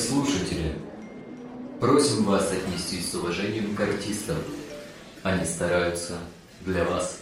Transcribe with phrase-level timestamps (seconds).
[0.00, 0.72] Слушатели,
[1.78, 4.38] просим вас отнестись с уважением к артистам.
[5.22, 6.18] Они стараются
[6.62, 7.20] для вас.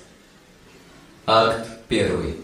[1.26, 2.36] Акт первый.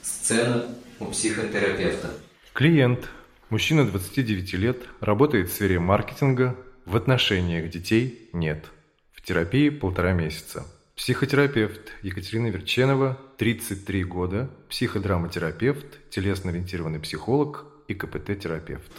[0.00, 0.68] Сцена
[1.00, 2.10] у психотерапевта.
[2.52, 3.08] Клиент,
[3.50, 8.66] мужчина 29 лет, работает в сфере маркетинга, в отношениях детей нет.
[9.12, 10.64] В терапии полтора месяца.
[10.94, 18.92] Психотерапевт Екатерина Верченова, 33 года, психодраматерапевт, телесно-ориентированный психолог и КПТ-терапевт.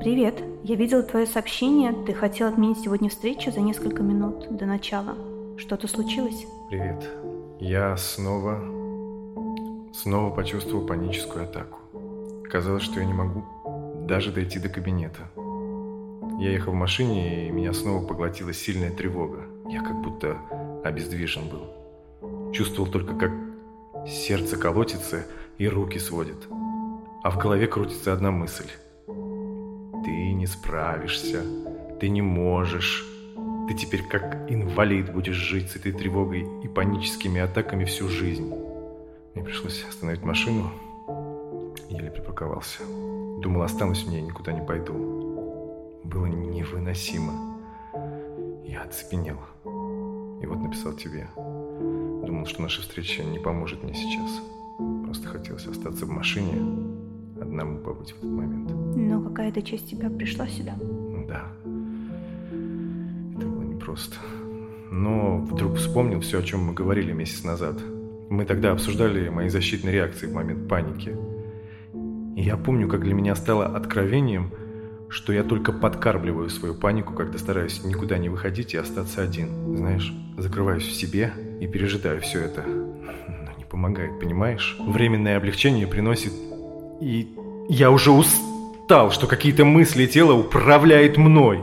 [0.00, 0.42] Привет.
[0.64, 1.92] Я видела твое сообщение.
[2.06, 5.14] Ты хотел отменить сегодня встречу за несколько минут до начала.
[5.58, 6.46] Что-то случилось?
[6.70, 7.06] Привет.
[7.58, 8.58] Я снова,
[9.92, 11.80] снова почувствовал паническую атаку.
[12.50, 13.44] Казалось, что я не могу
[14.06, 15.20] даже дойти до кабинета.
[16.40, 19.44] Я ехал в машине, и меня снова поглотила сильная тревога.
[19.68, 20.38] Я как будто
[20.82, 22.52] обездвижен был.
[22.54, 23.32] Чувствовал только, как
[24.08, 25.26] сердце колотится
[25.58, 26.48] и руки сводит.
[27.22, 28.70] А в голове крутится одна мысль.
[30.04, 31.42] Ты не справишься,
[32.00, 33.06] ты не можешь.
[33.68, 38.52] Ты теперь как инвалид будешь жить с этой тревогой и паническими атаками всю жизнь.
[39.34, 40.70] Мне пришлось остановить машину,
[41.88, 42.82] еле припарковался.
[43.40, 44.92] Думал, останусь в ней, никуда не пойду.
[46.04, 47.58] Было невыносимо.
[48.64, 49.38] Я оцепенел.
[50.42, 51.28] И вот написал тебе.
[51.36, 54.42] Думал, что наша встреча не поможет мне сейчас.
[55.04, 56.89] Просто хотелось остаться в машине,
[57.40, 58.70] одному побыть в этот момент.
[58.96, 60.74] Но какая-то часть тебя пришла сюда.
[61.28, 61.52] Да.
[63.36, 64.16] Это было непросто.
[64.90, 67.78] Но вдруг вспомнил все, о чем мы говорили месяц назад.
[68.28, 71.16] Мы тогда обсуждали мои защитные реакции в момент паники–
[72.40, 74.50] и я помню, как для меня стало откровением,
[75.10, 79.76] что я только подкармливаю свою панику, когда стараюсь никуда не выходить и остаться один.
[79.76, 82.62] Знаешь, закрываюсь в себе и пережидаю все это.
[82.62, 84.76] Но не помогает, понимаешь?
[84.80, 86.32] Временное облегчение приносит...
[87.00, 87.34] И
[87.68, 91.60] я уже устал, что какие-то мысли тела управляют мной.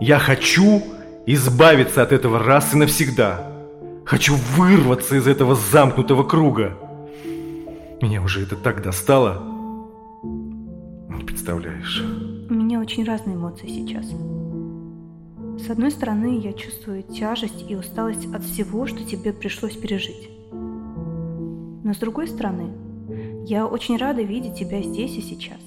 [0.00, 0.82] Я хочу
[1.26, 3.50] избавиться от этого раз и навсегда.
[4.04, 6.76] Хочу вырваться из этого замкнутого круга.
[8.02, 9.42] Меня уже это так достало,
[11.24, 12.02] представляешь.
[12.50, 14.06] У меня очень разные эмоции сейчас.
[15.58, 20.28] С одной стороны, я чувствую тяжесть и усталость от всего, что тебе пришлось пережить.
[20.52, 22.72] Но с другой стороны,
[23.46, 25.60] я очень рада видеть тебя здесь и сейчас.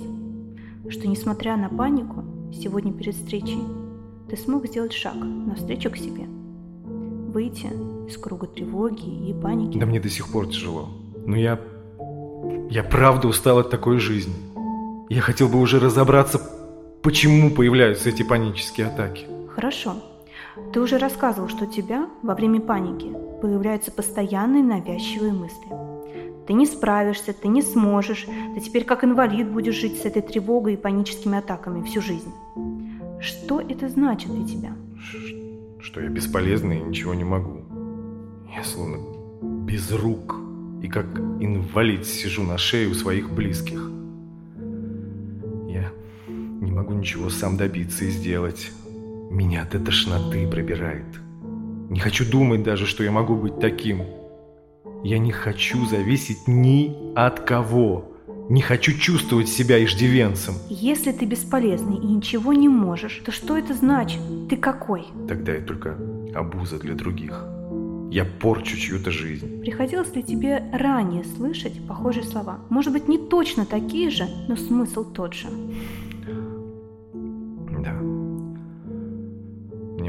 [0.89, 3.59] Что несмотря на панику, сегодня перед встречей,
[4.27, 6.23] ты смог сделать шаг навстречу к себе.
[6.25, 7.67] Выйти
[8.07, 9.77] из круга тревоги и паники.
[9.77, 10.89] Да мне до сих пор тяжело.
[11.27, 11.59] Но я...
[12.71, 14.33] Я правда устал от такой жизни.
[15.09, 16.41] Я хотел бы уже разобраться,
[17.03, 19.27] почему появляются эти панические атаки.
[19.49, 19.97] Хорошо.
[20.73, 25.96] Ты уже рассказывал, что у тебя во время паники появляются постоянные навязчивые мысли.
[26.47, 28.25] Ты не справишься, ты не сможешь,
[28.55, 32.31] ты теперь как инвалид будешь жить с этой тревогой и паническими атаками всю жизнь.
[33.19, 34.75] Что это значит для тебя?
[35.79, 37.61] Что я бесполезный и ничего не могу.
[38.55, 38.97] Я словно
[39.65, 40.35] без рук
[40.81, 41.05] и как
[41.39, 43.91] инвалид сижу на шее у своих близких
[46.77, 48.71] могу ничего сам добиться и сделать.
[49.31, 51.05] Меня до тошноты пробирает.
[51.89, 54.03] Не хочу думать даже, что я могу быть таким.
[55.03, 58.11] Я не хочу зависеть ни от кого.
[58.49, 60.55] Не хочу чувствовать себя иждивенцем.
[60.69, 64.21] Если ты бесполезный и ничего не можешь, то что это значит?
[64.49, 65.05] Ты какой?
[65.27, 65.97] Тогда я только
[66.33, 67.43] обуза для других.
[68.09, 69.59] Я порчу чью-то жизнь.
[69.59, 72.59] Приходилось ли тебе ранее слышать похожие слова?
[72.69, 75.47] Может быть, не точно такие же, но смысл тот же.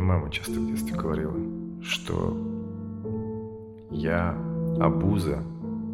[0.09, 1.35] мама часто в детстве говорила,
[1.83, 2.35] что
[3.91, 4.35] я
[4.81, 5.43] обуза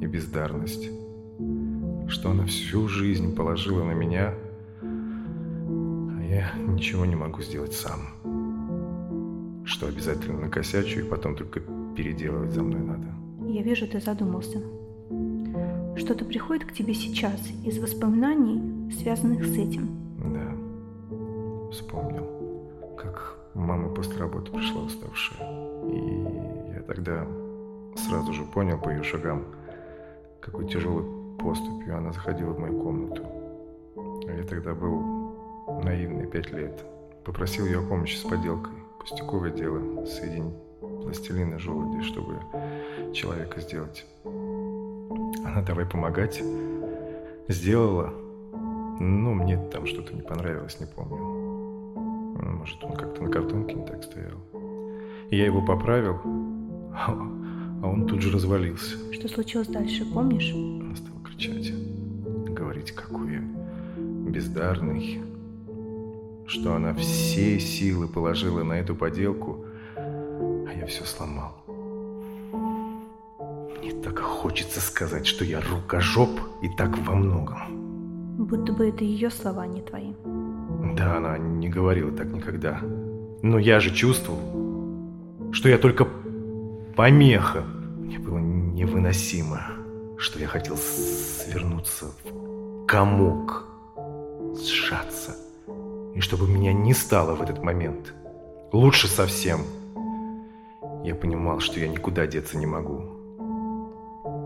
[0.01, 0.91] и бездарность,
[2.09, 4.35] что она всю жизнь положила на меня,
[4.83, 8.01] а я ничего не могу сделать сам,
[9.65, 11.61] что обязательно накосячу и потом только
[11.97, 13.07] переделывать за мной надо.
[13.47, 14.63] Я вижу, ты задумался.
[15.97, 19.89] Что-то приходит к тебе сейчас из воспоминаний, связанных с этим.
[20.19, 22.35] Да, вспомнил
[23.55, 25.39] Мама после работы пришла уставшая.
[25.89, 27.27] И я тогда
[27.97, 29.45] сразу же понял по ее шагам,
[30.41, 31.05] какой тяжелой
[31.39, 33.23] поступью она заходила в мою комнату.
[34.27, 35.35] Я тогда был
[35.83, 36.85] наивный, пять лет.
[37.25, 38.75] Попросил ее о помощи с поделкой.
[38.99, 40.55] Пустяковое дело, соединить
[41.03, 42.37] пластилин и желуди, чтобы
[43.13, 44.07] человека сделать.
[44.25, 46.43] Она давай помогать.
[47.49, 48.13] Сделала.
[49.01, 51.17] Ну, мне там что-то не понравилось, не помню.
[52.59, 54.39] Может, он как-то на картонке не так стоял.
[55.31, 56.21] Я его поправил,
[57.85, 58.97] а а он тут же развалился.
[59.13, 60.53] Что случилось дальше, помнишь?
[60.55, 61.71] Она стала кричать,
[62.55, 63.43] говорить, какой я
[64.31, 65.21] бездарный,
[66.47, 69.67] что она все силы положила на эту поделку,
[69.97, 71.53] а я все сломал.
[73.79, 76.31] Мне так хочется сказать, что я рукожоп
[76.63, 77.59] и так во многом.
[78.39, 80.15] Будто бы это ее слова, не твои.
[80.97, 82.81] Да, она не говорила так никогда.
[83.43, 84.41] Но я же чувствовал,
[85.53, 86.09] что я только
[86.97, 87.63] помеха.
[87.99, 89.61] Мне было невыносимо,
[90.17, 93.67] что я хотел свернуться в комок,
[94.57, 95.37] сжаться.
[96.15, 98.15] И чтобы меня не стало в этот момент.
[98.73, 99.61] Лучше совсем.
[101.03, 103.03] Я понимал, что я никуда деться не могу.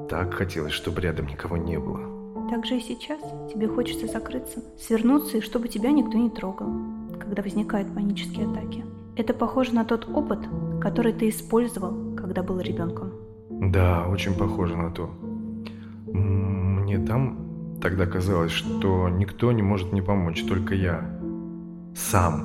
[0.09, 2.19] Так хотелось, чтобы рядом никого не было.
[2.51, 3.21] Так же и сейчас
[3.53, 6.69] тебе хочется закрыться, свернуться, и чтобы тебя никто не трогал,
[7.21, 8.85] когда возникают панические атаки.
[9.17, 10.41] Это похоже на тот опыт,
[10.81, 13.13] который ты использовал, когда был ребенком.
[13.49, 15.07] Да, очень похоже на то.
[16.13, 21.19] Мне там тогда казалось, что никто не может мне помочь, только я.
[21.97, 22.45] Сам.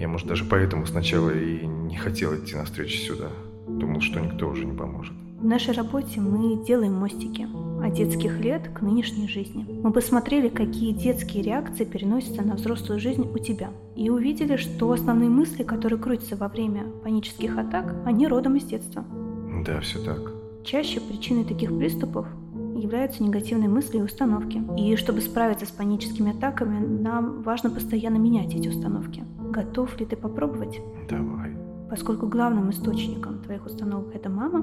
[0.00, 3.28] Я, может, даже поэтому сначала и не хотел идти на встречу сюда.
[3.68, 5.14] Думал, что никто уже не поможет.
[5.38, 7.46] В нашей работе мы делаем мостики
[7.84, 9.66] от детских лет к нынешней жизни.
[9.82, 13.70] Мы посмотрели, какие детские реакции переносятся на взрослую жизнь у тебя.
[13.94, 19.04] И увидели, что основные мысли, которые крутятся во время панических атак, они родом из детства.
[19.66, 20.32] Да, все так.
[20.64, 22.26] Чаще причиной таких приступов
[22.74, 24.62] являются негативные мысли и установки.
[24.78, 29.24] И чтобы справиться с паническими атаками, нам важно постоянно менять эти установки.
[29.50, 30.80] Готов ли ты попробовать?
[31.08, 31.54] Давай.
[31.90, 34.60] Поскольку главным источником твоих установок это мама,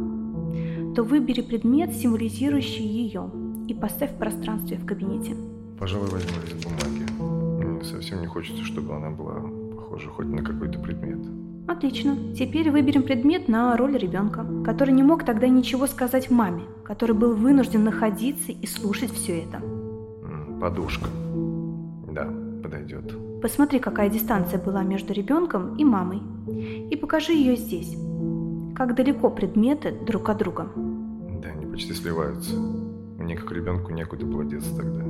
[0.95, 3.30] то выбери предмет, символизирующий ее,
[3.68, 5.36] и поставь в пространстве в кабинете.
[5.80, 7.63] Пожалуй, возьму лист бумаги.
[7.63, 9.42] Мне совсем не хочется, чтобы она была
[9.75, 11.19] похожа хоть на какой-то предмет.
[11.68, 12.18] Отлично.
[12.38, 17.36] Теперь выберем предмет на роль ребенка, который не мог тогда ничего сказать маме, который был
[17.36, 19.62] вынужден находиться и слушать все это.
[20.59, 21.07] Подушка.
[22.12, 22.27] Да,
[22.62, 23.13] подойдет.
[23.42, 26.21] Посмотри, какая дистанция была между ребенком и мамой.
[26.92, 27.95] И покажи ее здесь
[28.81, 30.68] как далеко предметы друг от друга.
[30.75, 32.56] Да, они почти сливаются.
[32.56, 35.04] Мне как ребенку некуда было деться тогда.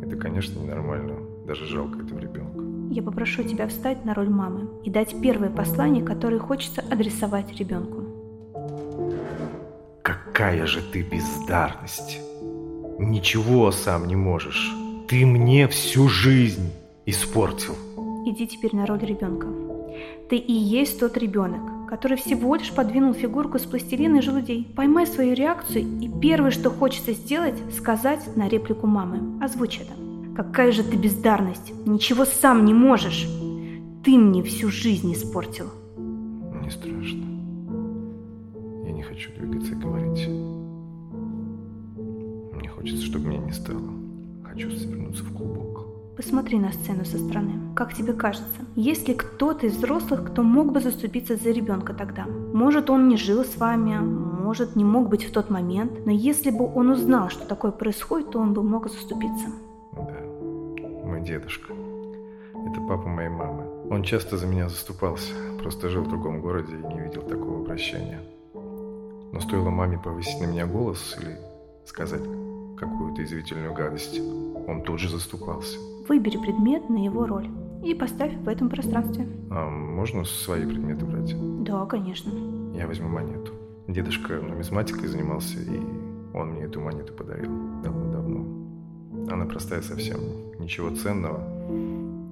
[0.00, 1.16] Это, конечно, ненормально.
[1.46, 2.64] Даже жалко этого ребенка.
[2.90, 8.04] Я попрошу тебя встать на роль мамы и дать первое послание, которое хочется адресовать ребенку.
[10.00, 12.22] Какая же ты бездарность!
[12.98, 14.74] Ничего сам не можешь.
[15.08, 16.72] Ты мне всю жизнь
[17.04, 17.74] испортил.
[18.24, 19.46] Иди теперь на роль ребенка.
[20.30, 24.70] Ты и есть тот ребенок, который всего лишь подвинул фигурку из пластилина и желудей.
[24.76, 29.42] Поймай свою реакцию, и первое, что хочется сделать, сказать на реплику мамы.
[29.42, 29.92] Озвучь это.
[30.36, 31.72] Какая же ты бездарность!
[31.86, 33.26] Ничего сам не можешь!
[34.04, 35.66] Ты мне всю жизнь испортил.
[35.96, 37.24] Не страшно.
[38.84, 40.28] Я не хочу двигаться и говорить.
[42.54, 43.90] Мне хочется, чтобы меня не стало.
[44.44, 45.77] Хочу свернуться в клубок.
[46.18, 47.52] Посмотри на сцену со стороны.
[47.76, 52.26] Как тебе кажется, есть ли кто-то из взрослых, кто мог бы заступиться за ребенка тогда?
[52.26, 56.50] Может, он не жил с вами, может, не мог быть в тот момент, но если
[56.50, 59.46] бы он узнал, что такое происходит, то он бы мог заступиться.
[59.92, 60.18] Да,
[61.04, 61.72] мой дедушка.
[61.72, 63.62] Это папа моей мамы.
[63.88, 65.32] Он часто за меня заступался,
[65.62, 68.20] просто жил в другом городе и не видел такого обращения.
[69.32, 71.38] Но стоило маме повысить на меня голос или
[71.86, 72.22] сказать
[72.76, 74.20] какую-то извительную гадость,
[74.66, 75.78] он тут же заступался.
[76.08, 77.50] Выбери предмет на его роль
[77.84, 79.28] и поставь в этом пространстве.
[79.50, 81.34] А можно свои предметы брать?
[81.64, 82.32] Да, конечно.
[82.74, 83.52] Я возьму монету.
[83.88, 85.78] Дедушка нумизматикой занимался, и
[86.34, 87.50] он мне эту монету подарил
[87.82, 89.30] давно-давно.
[89.30, 90.18] Она простая совсем,
[90.58, 91.40] ничего ценного,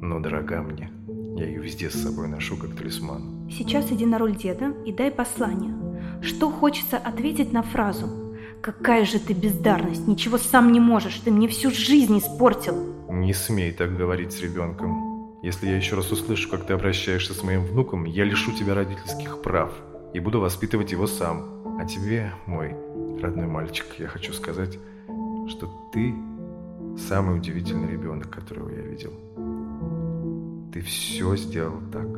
[0.01, 0.91] но дорога мне.
[1.37, 3.51] Я ее везде с собой ношу, как талисман.
[3.51, 5.75] Сейчас иди на роль деда и дай послание.
[6.23, 8.26] Что хочется ответить на фразу
[8.67, 10.09] «Какая же ты бездарность!
[10.09, 11.21] Ничего сам не можешь!
[11.25, 12.75] Ты мне всю жизнь испортил!»
[13.09, 15.39] Не смей так говорить с ребенком.
[15.41, 19.41] Если я еще раз услышу, как ты обращаешься с моим внуком, я лишу тебя родительских
[19.41, 19.73] прав
[20.13, 21.79] и буду воспитывать его сам.
[21.79, 22.75] А тебе, мой
[23.23, 24.81] родной мальчик, я хочу сказать,
[25.47, 26.13] что ты
[26.99, 29.13] самый удивительный ребенок, которого я видел.
[30.73, 32.09] Ты все сделал так.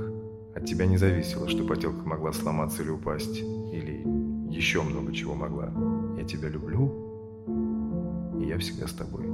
[0.56, 4.02] От тебя не зависело, что поделка могла сломаться или упасть, или
[4.48, 5.70] еще много чего могла.
[6.28, 6.92] Я тебя люблю,
[8.38, 9.24] и я всегда с тобой.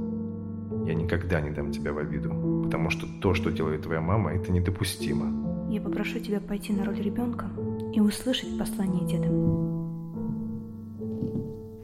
[0.87, 4.49] Я никогда не дам тебя в обиду, потому что то, что делает твоя мама, это
[4.49, 5.69] недопустимо.
[5.69, 7.49] Я попрошу тебя пойти на роль ребенка
[7.93, 9.25] и услышать послание деда.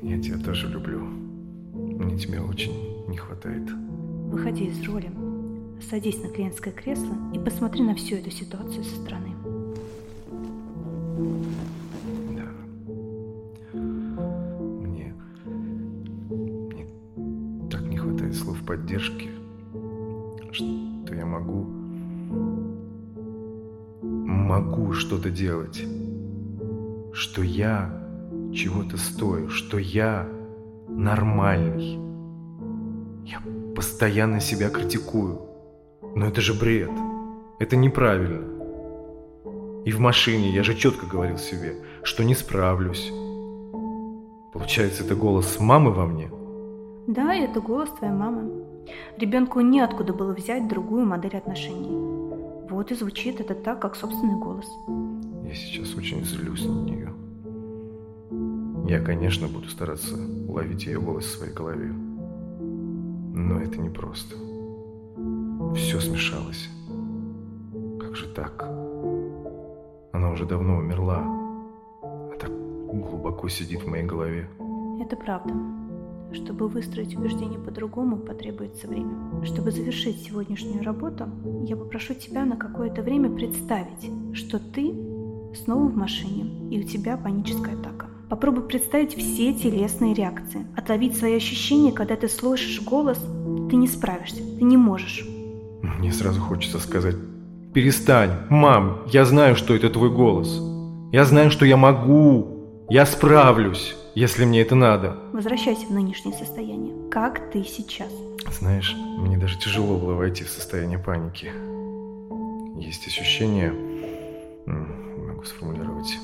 [0.01, 1.01] Я тебя тоже люблю.
[1.01, 2.71] Мне тебя очень
[3.09, 3.69] не хватает.
[4.29, 5.11] Выходи из роли,
[5.89, 9.31] садись на клиентское кресло и посмотри на всю эту ситуацию со стороны.
[11.17, 11.80] Да.
[18.31, 19.29] и слов поддержки,
[20.51, 21.65] что я могу,
[24.01, 25.83] могу что-то делать,
[27.11, 27.91] что я
[28.53, 30.29] чего-то стою, что я
[30.87, 31.99] нормальный.
[33.25, 33.41] Я
[33.75, 35.41] постоянно себя критикую.
[36.15, 36.91] Но это же бред.
[37.59, 38.47] Это неправильно.
[39.83, 43.11] И в машине я же четко говорил себе, что не справлюсь.
[44.53, 46.29] Получается, это голос мамы во мне–
[47.07, 48.63] да, это голос твоей мамы.
[49.17, 51.97] Ребенку неоткуда было взять другую модель отношений.
[52.69, 54.67] Вот и звучит это так, как собственный голос.
[55.43, 57.13] Я сейчас очень злюсь на нее.
[58.87, 60.15] Я, конечно, буду стараться
[60.47, 61.93] уловить ее голос в своей голове.
[63.33, 64.35] Но это непросто.
[65.75, 66.69] Все смешалось.
[67.99, 68.63] Как же так?
[70.13, 71.23] Она уже давно умерла,
[72.03, 74.47] а так глубоко сидит в моей голове.
[75.01, 75.53] Это правда.
[76.33, 79.43] Чтобы выстроить убеждение по-другому, потребуется время.
[79.43, 81.25] Чтобы завершить сегодняшнюю работу,
[81.63, 84.93] я попрошу тебя на какое-то время представить, что ты
[85.63, 88.07] снова в машине, и у тебя паническая атака.
[88.29, 93.17] Попробуй представить все телесные реакции, отловить свои ощущения, когда ты слышишь голос,
[93.69, 95.27] ты не справишься, ты не можешь.
[95.81, 97.17] Мне сразу хочется сказать,
[97.73, 100.61] перестань, мам, я знаю, что это твой голос.
[101.11, 105.17] Я знаю, что я могу, я справлюсь, если мне это надо.
[105.33, 107.09] Возвращайся в нынешнее состояние.
[107.09, 108.11] Как ты сейчас?
[108.59, 111.51] Знаешь, мне даже тяжело было войти в состояние паники.
[112.79, 113.71] Есть ощущение,
[114.65, 116.17] не могу сформулировать,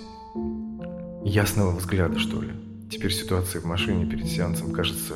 [1.23, 2.51] ясного взгляда, что ли.
[2.89, 5.15] Теперь ситуация в машине перед сеансом кажется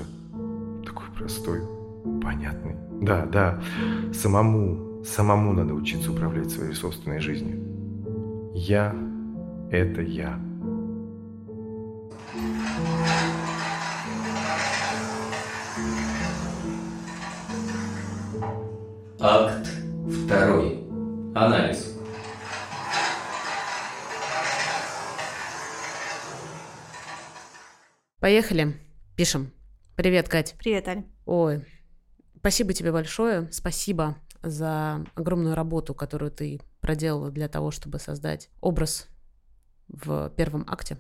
[0.86, 1.62] такой простой,
[2.22, 2.76] понятной.
[3.02, 3.62] Да, да,
[4.14, 7.60] самому, самому надо учиться управлять своей собственной жизнью.
[8.54, 8.96] Я–
[9.72, 10.40] это я.
[19.24, 19.68] Акт
[20.26, 20.80] второй.
[21.36, 21.96] Анализ.
[28.20, 28.76] Поехали.
[29.16, 29.54] Пишем.
[29.96, 30.56] Привет, Кать.
[30.58, 31.06] Привет, Аль.
[31.28, 31.64] Ой,
[32.40, 33.48] спасибо тебе большое.
[33.52, 39.08] Спасибо за огромную работу, которую ты проделала для того, чтобы создать образ
[39.88, 40.98] в первом акте.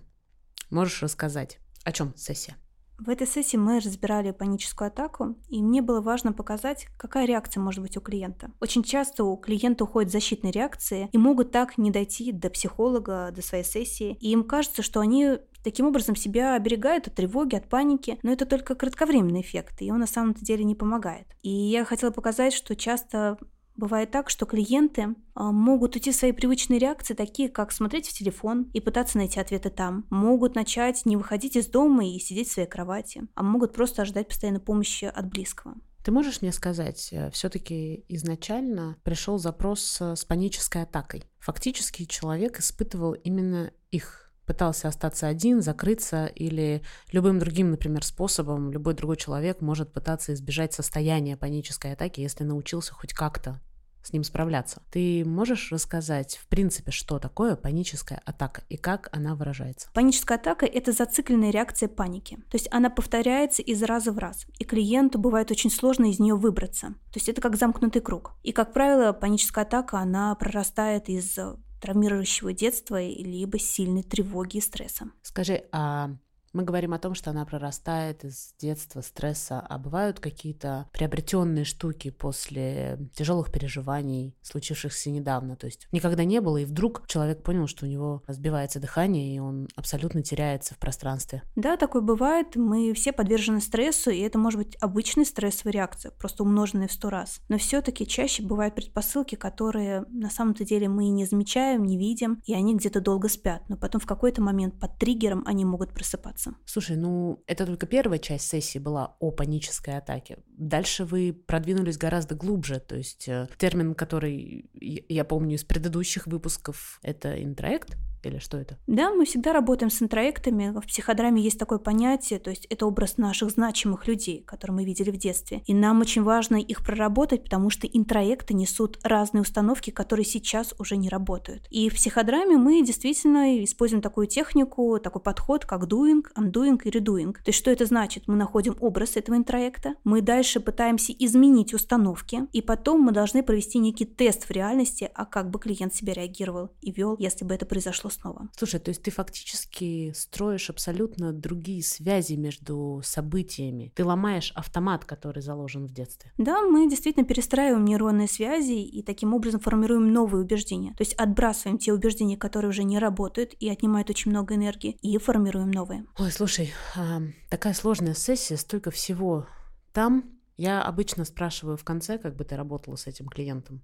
[0.70, 2.56] Можешь рассказать, о чем сессия?
[3.04, 7.82] В этой сессии мы разбирали паническую атаку, и мне было важно показать, какая реакция может
[7.82, 8.52] быть у клиента.
[8.60, 13.42] Очень часто у клиента уходят защитные реакции и могут так не дойти до психолога, до
[13.42, 18.20] своей сессии, и им кажется, что они таким образом себя оберегают от тревоги, от паники,
[18.22, 21.26] но это только кратковременный эффект, и он на самом деле не помогает.
[21.42, 23.40] И я хотела показать, что часто
[23.76, 28.14] Бывает так, что клиенты а, могут уйти в свои привычные реакции, такие как смотреть в
[28.14, 30.06] телефон и пытаться найти ответы там.
[30.10, 34.28] Могут начать не выходить из дома и сидеть в своей кровати, а могут просто ожидать
[34.28, 35.76] постоянной помощи от близкого.
[36.04, 41.26] Ты можешь мне сказать, э, все-таки изначально пришел запрос с панической атакой.
[41.40, 46.82] Фактически человек испытывал именно их пытался остаться один, закрыться или
[47.12, 52.94] любым другим, например, способом, любой другой человек может пытаться избежать состояния панической атаки, если научился
[52.94, 53.60] хоть как-то
[54.04, 54.82] с ним справляться.
[54.92, 59.90] Ты можешь рассказать, в принципе, что такое паническая атака и как она выражается?
[59.94, 62.38] Паническая атака– это зацикленная реакция паники.
[62.50, 66.36] То есть она повторяется из раза в раз, и клиенту бывает очень сложно из нее
[66.36, 66.88] выбраться.
[67.12, 68.34] То есть это как замкнутый круг.
[68.44, 71.38] И, как правило, паническая атака, она прорастает из
[71.82, 75.12] травмирующего детства либо сильной тревоги и стресса.
[75.24, 76.12] Скажи, а
[76.54, 82.10] мы говорим о том, что она прорастает из детства, стресса, а бывают какие-то приобретенные штуки
[82.10, 85.56] после тяжелых переживаний, случившихся недавно.
[85.56, 89.40] То есть никогда не было, и вдруг человек понял, что у него сбивается дыхание, и
[89.40, 91.44] он абсолютно теряется в пространстве.
[91.56, 92.56] Да, такое бывает.
[92.56, 97.10] Мы все подвержены стрессу, и это может быть обычная стрессовая реакция, просто умноженная в сто
[97.10, 97.42] раз.
[97.50, 102.54] Но все-таки чаще бывают предпосылки, которые на самом-то деле мы не замечаем, не видим, и
[102.54, 103.64] они где-то долго спят.
[103.70, 106.54] Но потом в какой-то момент под триггером они могут просыпаться заниматься.
[106.66, 110.38] Слушай, ну это только первая часть сессии была о панической атаке.
[110.48, 117.00] Дальше вы продвинулись гораздо глубже, то есть э, термин, который я помню из предыдущих выпусков,
[117.04, 118.78] это интроект, или что это?
[118.88, 120.72] Да, мы всегда работаем с интроектами.
[120.80, 125.12] В психодраме есть такое понятие, то есть это образ наших значимых людей, которые мы видели
[125.12, 125.64] в детстве.
[125.66, 130.98] И нам очень важно их проработать, потому что интроекты несут разные установки, которые сейчас уже
[130.98, 131.68] не работают.
[131.70, 137.34] И в психодраме мы действительно используем такую технику, такой подход, как doing, undoing и redoing.
[137.34, 138.28] То есть что это значит?
[138.28, 143.80] Мы находим образ этого интроекта, мы дальше пытаемся изменить установки, и потом мы должны провести
[143.80, 147.66] некий тест в реальности, а как бы клиент себя реагировал и вел, если бы это
[147.66, 148.50] произошло снова.
[148.56, 153.92] Слушай, то есть ты фактически строишь абсолютно другие связи между событиями.
[153.96, 156.32] Ты ломаешь автомат, который заложен в детстве.
[156.38, 160.94] Да, мы действительно перестраиваем нейронные связи и таким образом формируем новые убеждения.
[160.98, 165.18] То есть отбрасываем те убеждения, которые уже не работают и отнимают очень много энергии, и
[165.18, 166.06] формируем новые.
[166.18, 169.48] Ой, слушай, а, такая сложная сессия, столько всего
[169.94, 170.24] там.
[170.58, 173.82] Я обычно спрашиваю в конце, как бы ты работала с этим клиентом.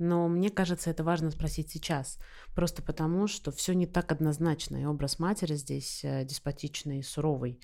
[0.00, 2.18] Но мне кажется, это важно спросить сейчас.
[2.54, 4.78] Просто потому, что все не так однозначно.
[4.78, 7.60] И образ матери здесь э, деспотичный, суровый.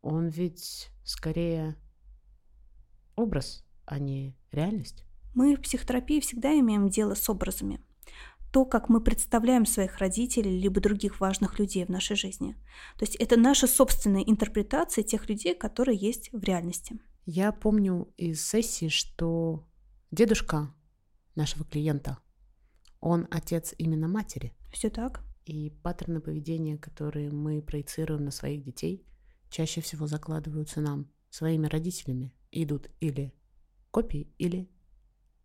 [0.00, 1.76] Он ведь скорее
[3.14, 5.04] образ, а не реальность.
[5.34, 7.84] Мы в психотерапии всегда имеем дело с образами.
[8.52, 12.54] То, как мы представляем своих родителей либо других важных людей в нашей жизни.
[12.96, 16.98] То есть это наша собственная интерпретация тех людей, которые есть в реальности.
[17.26, 19.68] Я помню из сессии, что
[20.10, 20.74] дедушка
[21.34, 22.18] нашего клиента.
[23.00, 24.54] Он отец именно матери.
[24.72, 25.22] Все так.
[25.46, 29.04] И паттерны поведения, которые мы проецируем на своих детей,
[29.48, 32.32] чаще всего закладываются нам своими родителями.
[32.52, 33.32] Идут или
[33.90, 34.70] копии, или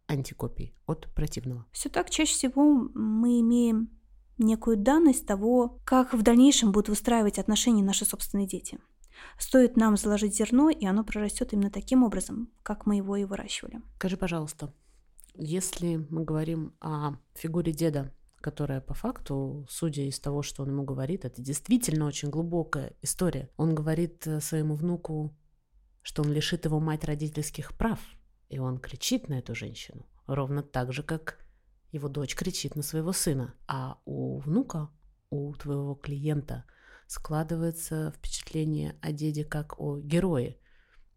[0.07, 1.65] антикопии от противного.
[1.71, 2.09] Все так.
[2.09, 3.89] Чаще всего мы имеем
[4.37, 8.79] некую данность того, как в дальнейшем будут выстраивать отношения наши собственные дети.
[9.39, 13.81] Стоит нам заложить зерно, и оно прорастет именно таким образом, как мы его и выращивали.
[13.95, 14.73] Скажи, пожалуйста,
[15.37, 20.83] если мы говорим о фигуре деда, которая по факту, судя из того, что он ему
[20.83, 23.49] говорит, это действительно очень глубокая история.
[23.57, 25.35] Он говорит э, своему внуку,
[26.03, 27.99] что он лишит его мать родительских прав,
[28.49, 31.39] и он кричит на эту женщину, ровно так же, как
[31.91, 33.55] его дочь кричит на своего сына.
[33.67, 34.89] А у внука,
[35.31, 36.65] у твоего клиента
[37.07, 40.57] складывается впечатление о деде как о герое,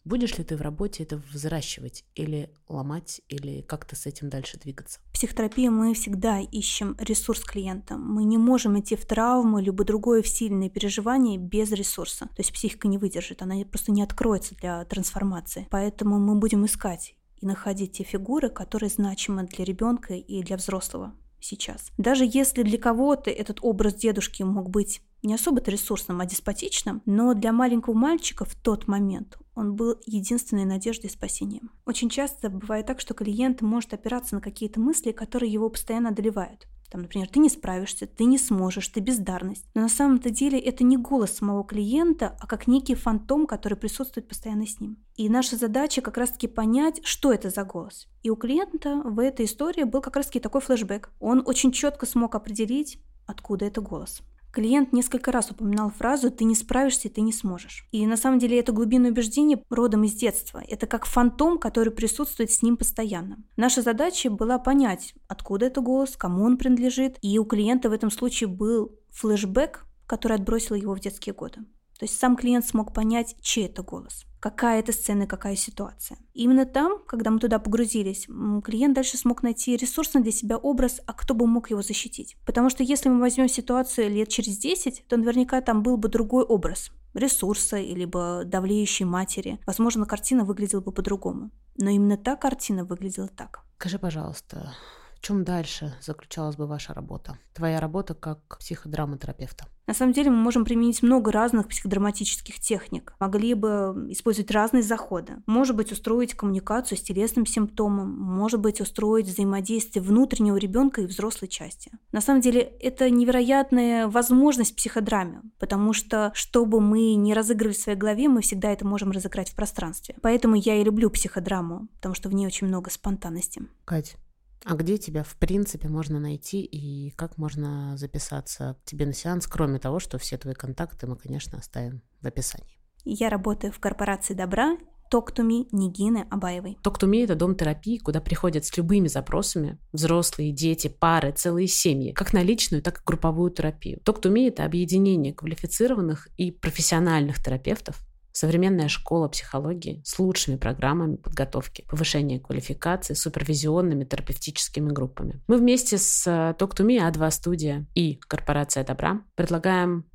[0.08, 5.00] Будешь ли ты в работе это взращивать или ломать, или как-то с этим дальше двигаться?
[5.04, 7.98] В психотерапии мы всегда ищем ресурс клиента.
[7.98, 12.24] Мы не можем идти в травму, либо другое в сильное переживание без ресурса.
[12.24, 15.66] То есть психика не выдержит, она просто не откроется для трансформации.
[15.68, 21.12] Поэтому мы будем искать и находить те фигуры, которые значимы для ребенка и для взрослого
[21.38, 21.90] сейчас.
[21.98, 27.34] Даже если для кого-то этот образ дедушки мог быть не особо-то ресурсным, а деспотичным, но
[27.34, 31.72] для маленького мальчика в тот момент он был единственной надеждой и спасением.
[31.84, 36.68] Очень часто бывает так, что клиент может опираться на какие-то мысли, которые его постоянно одолевают.
[36.90, 39.66] Там, например, ты не справишься, ты не сможешь, ты бездарность.
[39.74, 44.28] Но на самом-то деле это не голос самого клиента, а как некий фантом, который присутствует
[44.28, 44.96] постоянно с ним.
[45.16, 48.06] И наша задача как раз-таки понять, что это за голос.
[48.22, 51.10] И у клиента в этой истории был как раз-таки такой флешбэк.
[51.18, 54.22] Он очень четко смог определить, откуда это голос.
[54.52, 57.86] Клиент несколько раз упоминал фразу «ты не справишься, ты не сможешь».
[57.92, 60.62] И на самом деле это глубинное убеждение родом из детства.
[60.66, 63.38] Это как фантом, который присутствует с ним постоянно.
[63.56, 67.18] Наша задача была понять, откуда это голос, кому он принадлежит.
[67.22, 71.60] И у клиента в этом случае был флешбэк, который отбросил его в детские годы.
[71.98, 76.18] То есть сам клиент смог понять, чей это голос какая это сцена, какая ситуация.
[76.34, 78.26] И именно там, когда мы туда погрузились,
[78.64, 82.36] клиент дальше смог найти ресурсный для себя образ, а кто бы мог его защитить.
[82.46, 86.44] Потому что если мы возьмем ситуацию лет через 10, то наверняка там был бы другой
[86.44, 89.58] образ ресурса, либо давлеющей матери.
[89.66, 91.50] Возможно, картина выглядела бы по-другому.
[91.76, 93.64] Но именно та картина выглядела так.
[93.78, 94.74] Скажи, пожалуйста,
[95.18, 97.38] в чем дальше заключалась бы ваша работа?
[97.52, 99.66] Твоя работа как психодраматерапевта?
[99.88, 103.14] На самом деле мы можем применить много разных психодраматических техник.
[103.18, 105.42] Могли бы использовать разные заходы.
[105.46, 111.48] Может быть, устроить коммуникацию с телесным симптомом, может быть, устроить взаимодействие внутреннего ребенка и взрослой
[111.48, 111.90] части.
[112.12, 117.98] На самом деле, это невероятная возможность психодраме, потому что, чтобы мы не разыгрывали в своей
[117.98, 120.14] голове, мы всегда это можем разыграть в пространстве.
[120.20, 123.62] Поэтому я и люблю психодраму, потому что в ней очень много спонтанности.
[123.86, 124.16] Кать,
[124.64, 129.46] а где тебя, в принципе, можно найти и как можно записаться к тебе на сеанс,
[129.46, 132.78] кроме того, что все твои контакты мы, конечно, оставим в описании.
[133.04, 134.76] Я работаю в корпорации добра
[135.10, 136.76] Me Нигины Абаевой.
[136.84, 142.32] Me– это дом терапии, куда приходят с любыми запросами взрослые, дети, пары, целые семьи, как
[142.32, 144.00] на личную, так и групповую терапию.
[144.04, 148.06] Me– это объединение квалифицированных и профессиональных терапевтов,
[148.40, 155.42] Современная школа психологии с лучшими программами подготовки, повышения квалификации, супервизионными терапевтическими группами.
[155.48, 160.08] Мы вместе с э, Talk to Me, А2 студия и Корпорация Добра предлагаем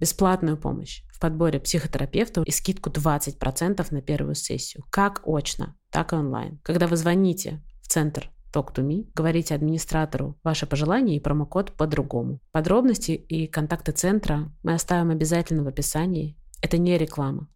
[0.00, 6.16] бесплатную помощь в подборе психотерапевтов и скидку 20% на первую сессию, как очно, так и
[6.16, 6.58] онлайн.
[6.64, 12.40] Когда вы звоните в центр Talk to Me, говорите администратору ваше пожелание и промокод по-другому.
[12.50, 16.36] Подробности и контакты центра мы оставим обязательно в описании.
[16.60, 17.46] Это не реклама.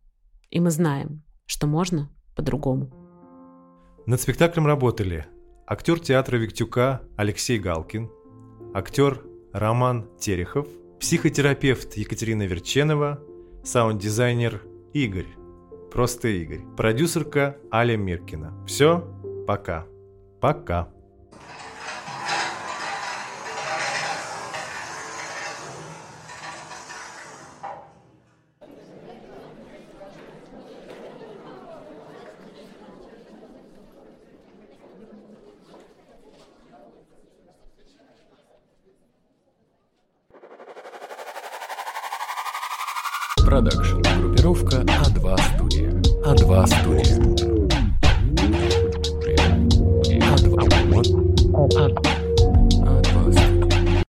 [0.52, 2.92] И мы знаем, что можно по-другому.
[4.06, 5.24] Над спектаклем работали
[5.66, 8.10] актер театра Виктюка Алексей Галкин,
[8.74, 10.68] актер Роман Терехов,
[11.00, 13.18] психотерапевт Екатерина Верченова,
[13.64, 14.62] саунд-дизайнер
[14.92, 15.28] Игорь.
[15.90, 16.60] Просто Игорь.
[16.76, 18.52] Продюсерка Аля Миркина.
[18.66, 19.00] Все,
[19.46, 19.86] пока.
[20.38, 20.92] Пока.